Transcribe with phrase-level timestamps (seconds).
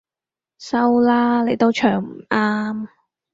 [0.57, 2.87] 收啦，你都唱唔啱